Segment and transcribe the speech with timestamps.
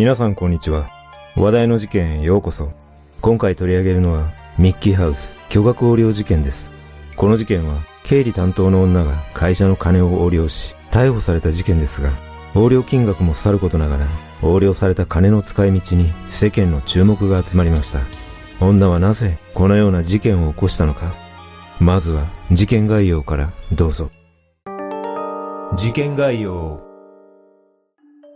[0.00, 0.88] 皆さんこんにちは。
[1.36, 2.72] 話題の事件へようこそ。
[3.20, 6.72] 今回取り上げるのは、ミッキーハウス巨額横領事件です。
[7.16, 12.12] この事件は、経理担当の女が会社の金を横領し、逮捕された事件ですが、
[12.54, 14.06] 横領金額もさることながら、
[14.40, 18.00] 横領された金の使い道に世間の注目が集まりました。
[18.58, 21.12] 女はなぜこのような事件を起こしたのか。
[21.78, 24.10] まずは事件概要からどうぞ。
[25.76, 26.89] 事件概要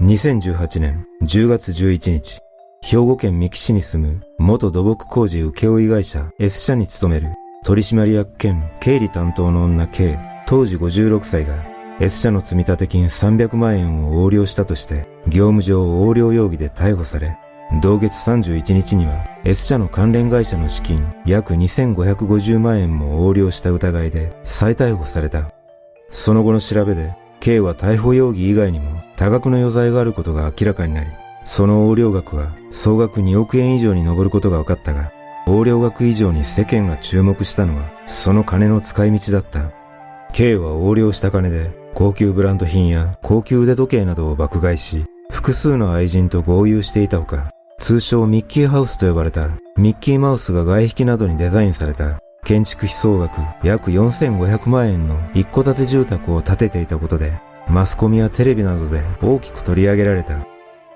[0.00, 2.40] 2018年10月11日、
[2.82, 7.34] 兵庫県三木市に住む元土木工事請負会社 S 社に勤める
[7.64, 10.16] 取締役兼経理担当の女 K
[10.46, 11.64] 当時56歳が
[11.98, 17.36] S 社の積立金300万円を横領したとして業務上横領容疑で逮捕され
[17.82, 25.50] 同月31日には S 社の関連会社の資金約2550万円も横領した疑いで再逮捕された。
[26.12, 31.10] その後の調べで K は逮捕容疑以外にも多額の余罪があることが明らかになり、
[31.44, 35.10] その横領額は総額2億円以上に上ることが分かったが、
[35.48, 39.72] 横領額以上に世間が注目したのは、その金の使い道だった。
[40.32, 60.46] K は横領した金で、高級ブランド品や高級腕時計などを爆買いし、複数の愛人と合流していたほか、通称ミッキーハウスと呼ばれたミッキーマウスが外壁などにデザインされた建築費総額約4500万円の一戸建て住宅を建てていたことで、マスコミやテレビなどで大きく取り上げられた。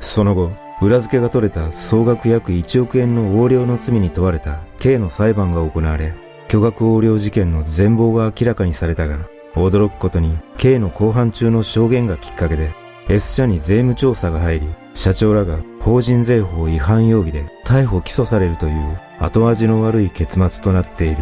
[0.00, 6.14] その後、裏付けが取れた総額約1億円の横領の罪に問われた K の裁判が行われ、
[6.48, 9.18] 巨額横領事件の全貌が明らかにされたが、
[9.54, 12.74] 驚くことに K の公判中の証言がきっかけで
[13.08, 21.16] S 社に税務調査が入り、社長らが法人税法違反容疑で逮捕起訴されるという後味の悪い結末となっている。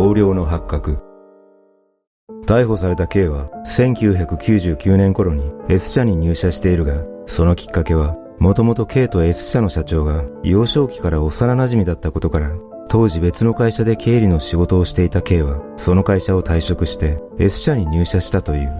[0.00, 0.98] 横領の発覚。
[2.46, 12.50] 逮捕された K は1999年頃に S 社に入社しているが、そのきっかけは、もともと K と S 社の社長が幼少期から幼馴染だったことから、
[12.88, 18.72] 当時別の会社で経理の仕事をしていた K は、その会社を退職して S 社に入社したという。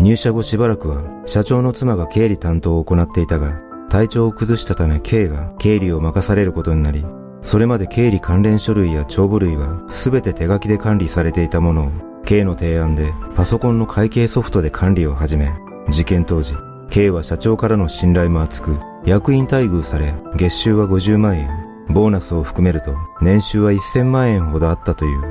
[0.00, 3.60] 入社後しばらくは、社長の妻が経理担当を行っていたが、
[3.90, 7.04] 体調を崩したため K が経理を任されることになり、
[7.48, 11.90] それまで経理関連書類や帳簿類は全て手書きで管理されていたものを、
[12.26, 15.50] K の提案でパソコンの会計ソフトで管理を始め、
[15.88, 16.56] 事件当時、
[16.90, 21.48] K は社長からの信頼も厚く、役員待遇され、月収は50万円、
[21.88, 25.22] ボーナスを含めると年収は1000万円ほどあったという。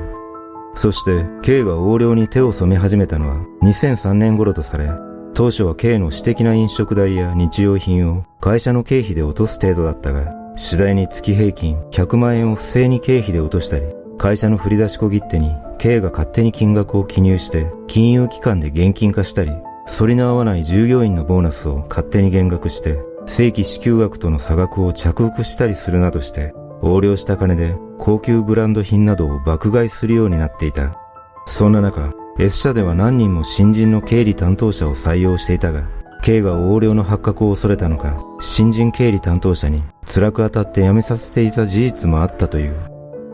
[0.74, 4.90] そして K が横領に手を染め始めたのは2003年頃とされ、
[5.34, 13.86] 当初は K の私的な飲食代や日用品を会社の経費で落とす程度だったが、次第に月平均100万円を不正に経費で落としたり、
[14.18, 19.52] 会社の振り出し小切手に K が勝手に金額を記入して金融機関で現金化したり、
[19.86, 26.52] 反りの合わない従業員のボーナスを勝手に減額して正規支給額との差額を着服したりするなどして
[26.82, 30.98] 横領した金で高級ブランド品などを爆買いするようになっていた。
[31.46, 35.88] そんな中、S 社では何人も新人の経理担当者を採用していたが、
[36.22, 42.76] K が横領の発覚を恐れたのか、新人経理担当者に辛く当たって辞めさせていた事実もあったという。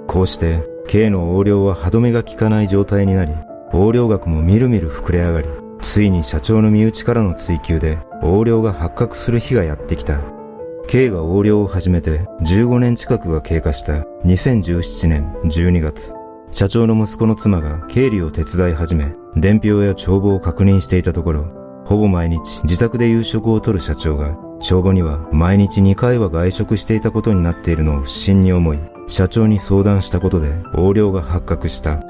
[0.07, 3.33] こうして、K の横領は歯止めが効かない状態になり、
[3.73, 5.49] 横領額もみるみる膨れ上がり、
[5.81, 10.21] ついに社長の身内からの追及で横領が発覚する日がやってきた。
[10.87, 16.13] K が横領を始めて15年近くが経過した2017年12月。
[16.51, 32.03] 社長の息子の妻が経理を手伝い始め、伝票や帳簿を確認していたところ、ほぼ毎日自宅で夕食をとる社長が、帳簿には毎日2回は外食していたことになっているのを不審に思い、社長に相談したことで横領が発覚した。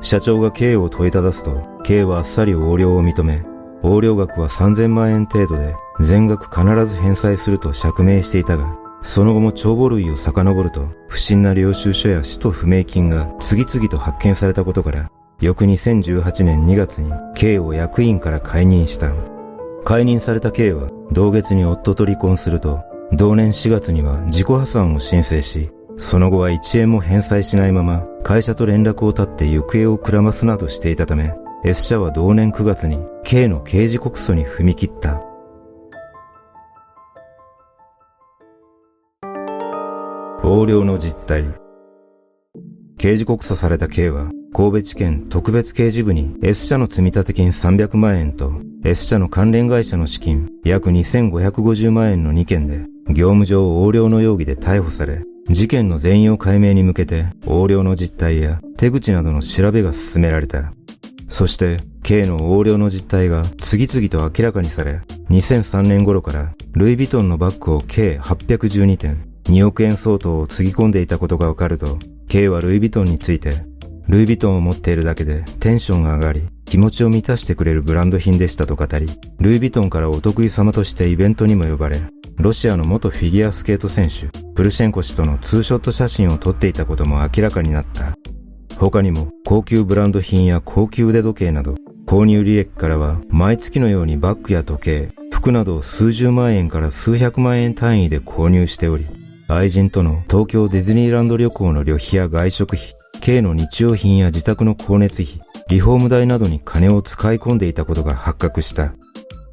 [0.00, 3.44] 社長が K を問いただすと、K はあっさり横領を認め、
[3.82, 19.12] 横領額は3000万円程度で、全額必ず返済すると釈明していたが、その後も帳簿類を遡ると、不審な領収書や使途不明金が次々と発見されたことから、翌2018年2月に K を役員から解任した。
[19.84, 22.82] 解任された K は同月に夫と離婚すると、
[23.12, 31.32] 同年4月には自己破産を申請し、その後は1円も返済しないまま会社と連絡を絶って行方をくらますなどしていたため、
[31.64, 35.22] S 社は同年9月に K の刑事告訴に踏み切った。
[40.42, 41.44] 横領の実態。
[42.98, 48.52] 刑事告訴された K は神戸地検特別刑事部に S 社の積立金300万円と
[48.84, 60.72] S 社の関連会社の資金約2550万円の2件で業務上横領の容疑で逮捕され、事件の全容解明に向けて横領の実態や手口などの調べが進められた。
[61.30, 71.98] そして、K の横領の実態が次々と明らかにされ、2003年頃からルイ・ヴィトンのバッグを計812点、2億円相当をつぎ込んでいたことがわかると、
[72.28, 73.54] K はルイ・ヴィトンについて、
[74.06, 79.06] ルイ・ヴィトンを持っているだけでテンションが上がり、気持ちを満たしてくれるブランド品でしたと語り、
[79.38, 82.02] ルイ・ヴィトンからお得意様としてイベントにも呼ばれ、
[82.36, 88.14] ロシアの元フィギュアスケート選手、プルシェンコ氏とのツーショット写真を撮っていたことも明らかになった。
[88.76, 91.74] 他にも高級ブランド品や高級腕時計など
[92.06, 99.06] 購入履歴からは毎月のようにバッグや時計、服などを数十万円から数百万円単位で購入しており、
[99.50, 102.92] 愛人との東京ディズニーランド旅行の旅費や外食費、
[103.22, 105.40] K の日用品や自宅の光熱費、
[105.70, 108.92] リフォーム代などに金を使い込んでいたことが発覚した。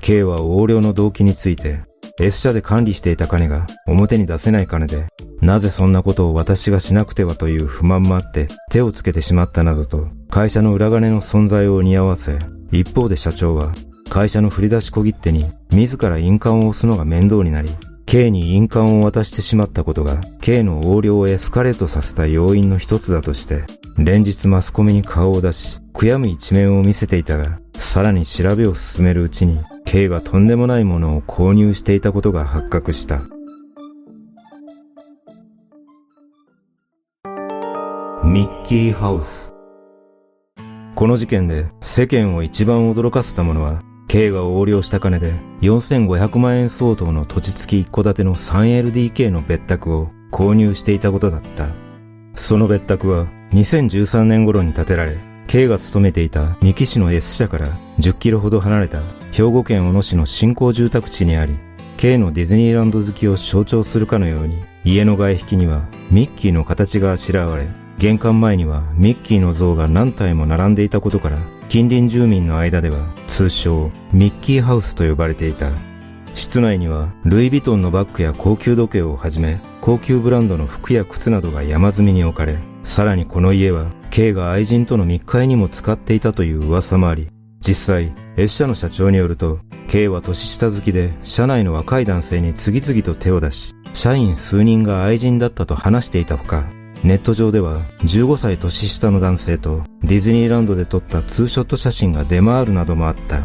[0.01, 1.79] K は横領の動機について、
[2.19, 5.07] S 社で管理していた金が表に出せない金で、
[5.39, 12.37] なぜそんなことを私がしなくてはという不満もあって手をつけてしまったなどと会社の裏金の存在を匂わせ、
[12.71, 13.71] 一方で社長は
[14.09, 17.69] 会社の振り出し小切手に自ら印鑑を押すのが面倒になり、
[18.15, 23.65] K に印鑑を渡してしまったことが K の横領をエスカレートさせた要因の一つだとして、
[23.97, 33.19] 連日マスコミに顔を出し、悔やむ一面を見せていたが、さらに調べを進めるうちに、K がとんでもないものを購入していたことが発覚した。
[38.23, 39.53] ミッキーハウス。
[40.95, 51.69] この事件で世間を一番驚かせたものは、K が横領した金で4500万円相当の土地付き一戸建ての 3LDK の別宅を購入していたことだった。
[52.35, 55.17] その別宅は2013年頃に建てられ、
[55.47, 57.69] K が勤めていた三木市の S 社から
[57.99, 61.55] 10キロほど離れた兵庫県小野市の新興住宅地にあり、
[61.97, 67.67] K のディズニーランド好きを象徴するかのように、家の外壁にはミッキーの形があしらわれ、
[67.97, 71.37] 玄関前にはミッキーの像が何体も並んでいたことから、
[71.67, 75.71] 近隣住民の間では通称ミッキーハウスと呼ばれていた。
[76.33, 87.29] 室内にはルイ・ヴィトンのバッグや高級時計をはじめ、高級ブランドの服や靴などが山積みに置かれ、さらにこの家は K が愛人との密会にも使っていたという噂もあり、
[87.61, 96.65] 実際 S 社の社長によると、K は年下好きで社内の若い男性に次々と手を出し、社員数人が愛人だったと話していたほか、
[97.05, 103.43] ネット上では15歳年下の男性とディズニーランドで撮ったツーショット写真が出回るなどもあった。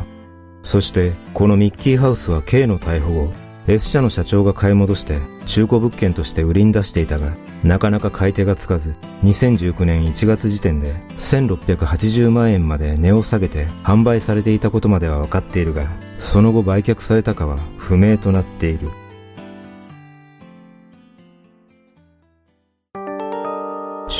[0.62, 3.32] そしてこのミッキーハウスは K の逮捕後、
[3.66, 15.86] F 社の社長が買い戻して中古物件として売りに出していたが、なかなか買い手がつかず、2019年1月時点で1680万円まで値を下げて販売されていたことまでは分かっているが、
[16.18, 18.88] その後売却されたかは不明となっている。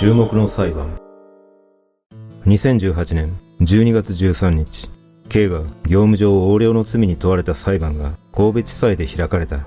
[0.01, 0.99] 注目の裁判。
[2.47, 4.89] 2018年12月13日
[5.29, 9.59] K が業務上横領の罪に問われた裁判が神戸地裁で開かれた。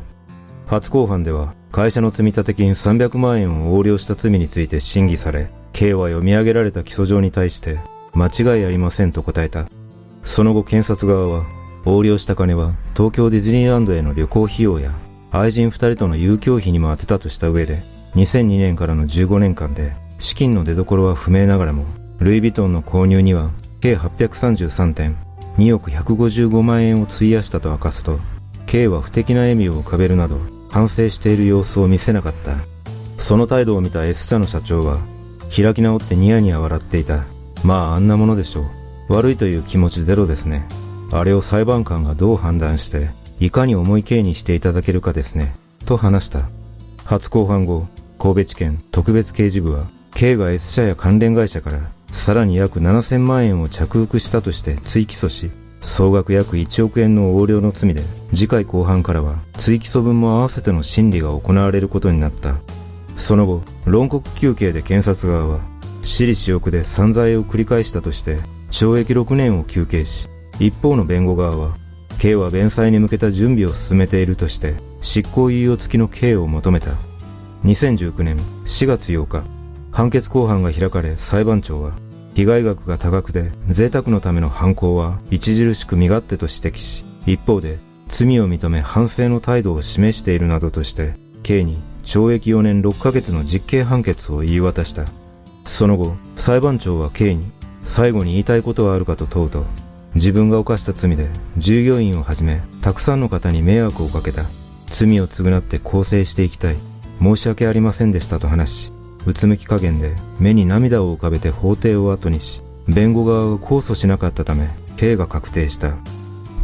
[0.66, 7.78] 初公判では会社の積立金300万円を横領した罪について審議され K は読み上げられた起訴状に対して
[8.16, 9.68] 間違いありませんと答えた。
[10.24, 11.46] その後検察側は
[11.86, 14.96] 横領した金は東京ディズニーランドへの旅行費用や
[15.30, 17.84] 愛人二人との遊興費にも充てたとした上で
[18.16, 21.84] 2002年からの15年間で資金の出所は不明ながらも、
[22.20, 23.52] ルイ・ヴィトンの購入には
[23.82, 25.18] 計833点、
[25.58, 28.20] 2億155万円を費やしたと明かすと、
[28.66, 30.40] K は不敵な笑みを浮かべるなど、
[30.70, 32.56] 反省している様子を見せなかった。
[33.22, 35.00] その態度を見た S 社の社長は、
[35.54, 37.26] 開き直ってニヤニヤ笑っていた。
[37.66, 38.62] まああんなものでしょ
[39.10, 39.14] う。
[39.14, 40.66] 悪いという気持ちゼロですね。
[41.12, 43.10] あれを裁判官がどう判断して、
[43.42, 45.54] いかに重い刑にしていただけるかですね。
[45.86, 46.48] と話した。
[47.04, 47.88] 初公判後、
[48.18, 49.86] 神戸地検特別刑事部は
[50.24, 51.80] K が S 社や関連会社から
[52.14, 55.52] さらに約7000万円を着服したとして追起訴し、
[55.82, 58.04] 総額約1億円の横領の罪で、
[58.34, 62.56] 次回後半からは追起訴分も合わせての審理が行われることになった。
[63.18, 65.60] その後、論告求刑で検察側は、
[66.02, 68.38] 私利私欲で散財を繰り返したとして、
[68.72, 71.76] 懲役6年を求刑し、一方の弁護側は、
[72.20, 76.92] K は弁済に向けた準備を進めているとして、執行猶予付きの刑を求めた。
[77.66, 79.53] 2019年4月8日、
[79.94, 81.94] 判決公判が開かれ裁判長は
[82.34, 95.06] 被害額が多額で贅沢のための犯行は著しく身勝手と指摘し一方で罪を認め反省の態度を示しているなどとして K に懲役4年6ヶ月の実刑判決を言い渡した。
[95.66, 97.52] その後裁判長は K に
[97.84, 99.66] 最後に言いたいことはあるかと問うと
[100.16, 104.44] 自分が犯した罪で従業員をはじめたくさんの方に迷惑をかけた。
[104.88, 106.78] 罪を償って更生していきたい。
[107.22, 108.93] 申し訳ありませんでしたと話し
[109.26, 115.94] うつむき加減で目に涙を浮かべて法廷を後にし、弁護側が控訴しなかったため、刑が確定した。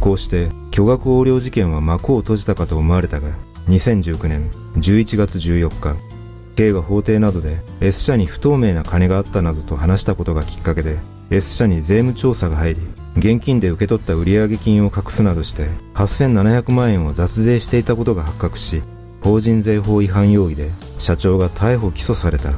[0.00, 3.30] こうして、巨額横領事件は幕を閉じたかと思われたが、
[3.68, 6.10] 2019年11月14日、
[6.60, 10.98] K が法廷などで S 社に不透明な金があったなどと話したことがきっかけで
[11.30, 12.80] S 社に税務調査が入り
[13.16, 18.82] 現金で受け取った売上金を隠すなどして8700万円を雑税していたことが発覚し
[19.20, 22.50] 法人税法違反容疑で社長が逮捕起訴された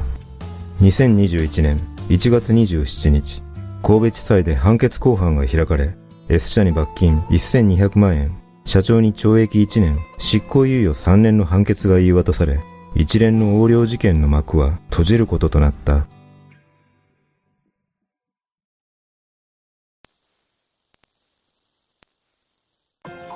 [0.81, 1.79] 2021年
[2.09, 3.41] 1月27日
[3.81, 5.95] 神戸地裁で判決公判が開かれ
[6.29, 12.59] S 社に罰金1200万円社長に懲役1年執行猶予3年の判決が言い渡され
[12.95, 16.05] 一連の横領事件の幕は閉じることとなった。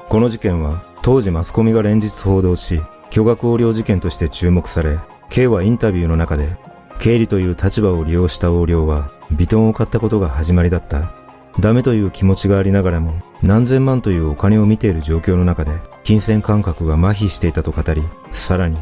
[0.10, 5.00] この事件は当時マスコミが連日報道し、巨額横領事件として注目され、
[5.30, 6.58] K はインタビューの中で、
[7.00, 11.12] 経理という立場を利用した横領は、ビトンを買ったことが始まりだった。
[11.60, 15.72] ダメという気持ちがありながらも、何千万というお金を見ている状況の中で、
[16.04, 18.78] 金銭感覚が麻痺していたと語り、さらに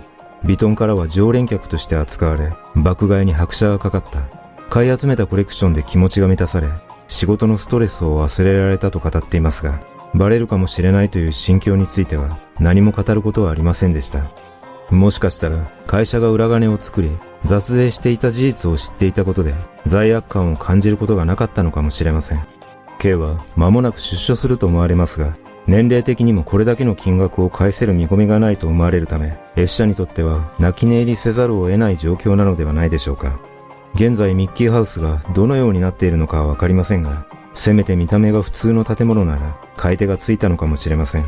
[0.46, 4.20] ビトンからは常連客として扱われ、爆買いに拍車がかかった。
[4.70, 6.68] 買い集めたコレクションで気持ちが満たされ、
[7.08, 9.80] 仕事のストレスを忘れられたと語っていますが、
[10.14, 14.32] バレるかもしれないという心境については何も語ることはありませんでした。
[14.90, 15.58] もしかしたら
[15.88, 17.10] 会社が裏金を作り、
[17.44, 19.54] 雑税していた事実を知っていたことで
[19.88, 22.46] 罪悪感を感じることがなかったのかもしれません。
[23.00, 33.40] K は間もなく出所すると思われますが、年齢的にもこれだけの金額を返せる見込みがないと思われるため、F 社にとっては泣き寝入りせざるを得ない状況なのではないでしょうか。
[33.96, 41.26] 現在ミッキーハウスがどのようになっているのかはわかりませんが、せめて見た目が普通の建物なら買い手がついたのかもしれません。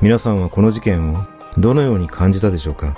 [0.00, 1.24] 皆さんはこの事件を
[1.58, 2.96] どのように感じたでしょうか？